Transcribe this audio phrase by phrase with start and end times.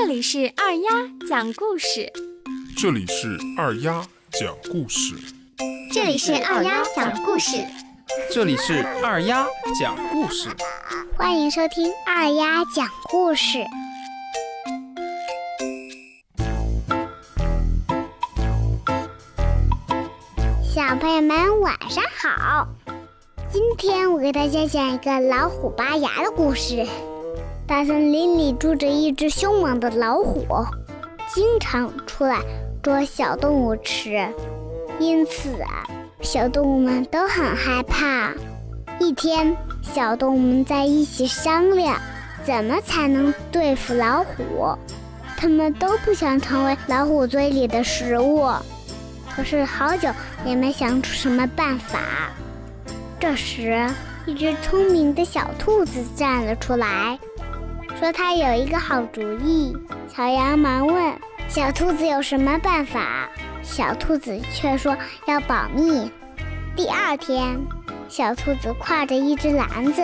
[0.00, 0.90] 这里是二丫
[1.28, 2.12] 讲故事，
[2.76, 5.16] 这里是二丫讲故事，
[5.92, 7.56] 这里是二丫讲故事，
[8.30, 9.44] 这里是二丫
[9.80, 10.50] 讲故事，
[11.16, 13.58] 欢迎收听二丫讲故事。
[20.62, 22.68] 小朋友们晚上好，
[23.52, 26.86] 今天我给大家讲一个老虎拔牙的故事。
[27.68, 30.46] 大森林里住着一只凶猛的老虎，
[31.34, 32.40] 经常出来
[32.82, 34.26] 捉小动物吃，
[34.98, 35.86] 因此啊，
[36.22, 38.32] 小动物们都很害怕。
[38.98, 42.00] 一天，小动物们在一起商量，
[42.42, 44.74] 怎么才能对付老虎。
[45.36, 48.48] 他们都不想成为老虎嘴里的食物，
[49.36, 50.08] 可是好久
[50.46, 52.00] 也没想出什么办法。
[53.20, 53.86] 这时，
[54.24, 57.18] 一只聪明的小兔子站了出来。
[57.98, 61.12] 说他有一个好主意，小羊忙问
[61.48, 63.28] 小兔子有什么办法，
[63.60, 66.08] 小兔子却说要保密。
[66.76, 67.58] 第二天，
[68.08, 70.00] 小兔子挎着一只篮子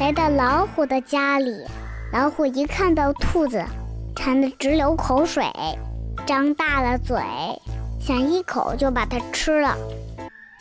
[0.00, 1.66] 来到老虎的家里，
[2.14, 3.62] 老虎一看到兔子，
[4.16, 5.44] 馋得直流口水，
[6.24, 7.20] 张大了嘴，
[8.00, 9.76] 想一口就把它吃了。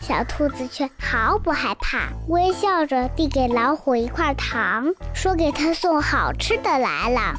[0.08, 7.36] 小兔子却毫不害怕，微笑着递给老虎一块糖，说：“给他送好吃的来了。”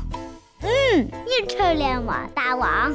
[0.61, 0.69] 嗯，
[1.01, 2.93] 你吃了吗，大王？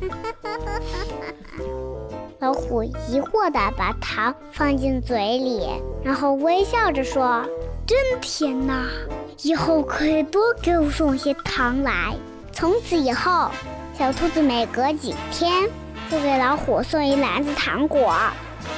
[2.40, 5.68] 老虎疑惑地把糖放进嘴里，
[6.02, 7.44] 然后微笑着说
[7.86, 8.82] ：“真甜呐，
[9.42, 12.16] 以后可以多给我送些糖来。”
[12.50, 13.48] 从此以后，
[13.96, 15.68] 小兔子每隔几天
[16.10, 18.12] 就给老虎送一篮子糖果。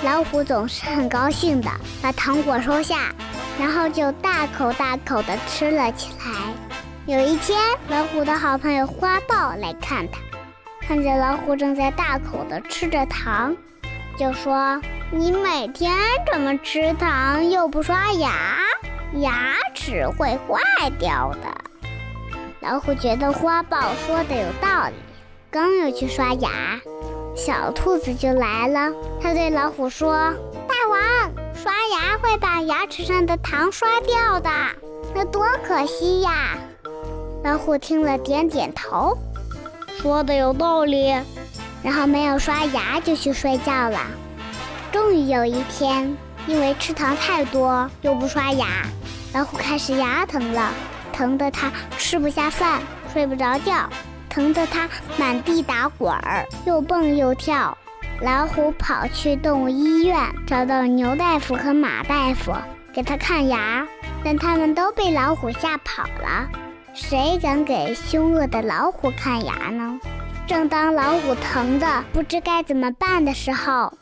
[0.03, 3.13] 老虎总是很高兴的把糖果收下，
[3.59, 6.55] 然后就大口大口地吃了起来。
[7.07, 7.59] 有一天，
[7.89, 10.19] 老虎的好朋友花豹来看他，
[10.87, 13.57] 看见老虎正在大口地吃着糖，
[14.17, 14.81] 就说
[15.11, 15.97] ：“你每天
[16.31, 18.59] 这么吃糖又不刷牙，
[19.15, 21.89] 牙齿会坏掉的。”
[22.61, 24.95] 老虎觉得花豹说的有道理，
[25.51, 26.51] 刚要去刷牙。
[27.39, 30.35] 小兔子就来了，它对老虎说
[30.67, 31.01] ：“大王，
[31.55, 34.51] 刷牙会把牙齿上的糖刷掉的，
[35.15, 36.59] 那多可惜呀！”
[37.45, 39.17] 老虎听了点点头，
[40.03, 41.15] 说的有道理，
[41.81, 44.01] 然后没有刷牙就去睡觉了。
[44.91, 46.17] 终于有一天，
[46.49, 48.67] 因为吃糖太多又不刷牙，
[49.33, 50.73] 老虎开始牙疼了，
[51.13, 52.83] 疼得它吃不下饭，
[53.13, 53.89] 睡不着觉。
[54.39, 54.89] 疼得他
[55.19, 57.77] 满地打滚儿，又蹦又跳。
[58.21, 60.17] 老虎跑去动物医院，
[60.47, 62.55] 找到牛大夫和马大夫，
[62.93, 63.85] 给他看牙，
[64.23, 66.49] 但他们都被老虎吓跑了。
[66.95, 69.99] 谁敢给凶恶的老虎看牙呢？
[70.47, 73.93] 正当老虎疼得不知该怎么办的时候，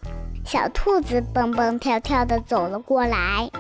[0.45, 3.51] 小兔子蹦蹦跳跳地走了过来。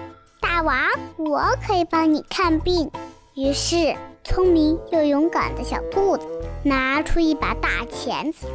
[0.42, 0.76] 大王，
[1.16, 2.90] 我可以帮你看病。
[3.34, 6.26] 于是，聪明又勇敢的小兔子
[6.64, 8.48] 拿出一把大钳子，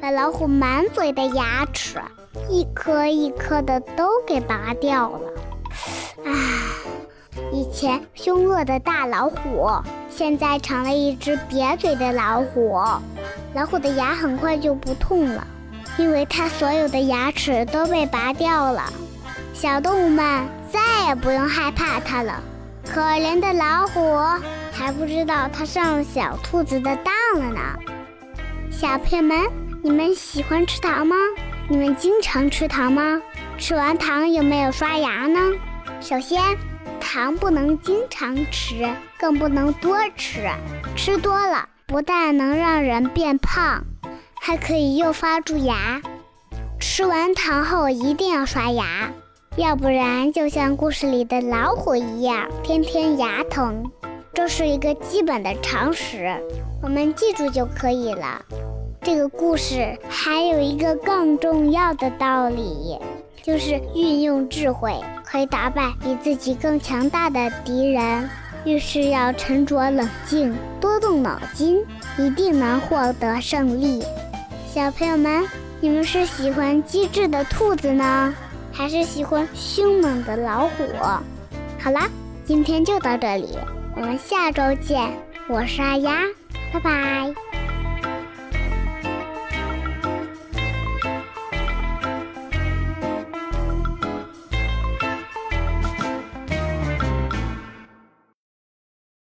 [0.00, 2.00] 把老虎满嘴的牙齿
[2.48, 5.20] 一颗一颗的都给拔掉了。
[6.24, 6.32] 啊！
[7.52, 9.68] 以前凶恶的大老虎，
[10.08, 12.80] 现在成了一只瘪嘴的老虎。
[13.54, 15.44] 老虎的牙很快就不痛了，
[15.98, 18.84] 因为它所有的牙齿都被拔掉了。
[19.52, 22.40] 小动物们再也不用害怕它了。
[22.86, 24.00] 可怜的老虎
[24.78, 27.60] 还不知道它上了小兔子的当了呢。
[28.70, 29.36] 小朋友们，
[29.82, 31.16] 你们喜欢吃糖吗？
[31.68, 33.20] 你们经常吃糖吗？
[33.58, 35.40] 吃完糖有没有刷牙呢？
[36.00, 36.40] 首先，
[37.00, 38.88] 糖不能经常吃，
[39.18, 40.48] 更不能多吃。
[40.94, 43.82] 吃多了不但能让人变胖，
[44.40, 46.00] 还可以诱发蛀牙。
[46.78, 49.10] 吃完糖后一定要刷牙。
[49.56, 53.90] 要不然，就像故事里的老虎一样，天天牙疼。
[54.38, 56.32] 这是一个基本的常识，
[56.80, 58.40] 我们记住就可以了。
[59.02, 62.96] 这个故事还有一个更重要的道理，
[63.42, 64.94] 就是运用智慧
[65.24, 68.30] 可以打败比自己更强大的敌人。
[68.64, 71.84] 遇事要沉着冷静，多动脑筋，
[72.16, 74.04] 一定能获得胜利。
[74.72, 75.44] 小朋友们，
[75.80, 78.32] 你们是喜欢机智的兔子呢？
[78.72, 80.84] 还是喜欢凶猛的老虎。
[81.80, 82.08] 好啦，
[82.46, 83.58] 今天就到这里，
[84.00, 85.12] 我们下周见。
[85.48, 86.22] 我是阿丫，
[86.72, 87.34] 拜拜。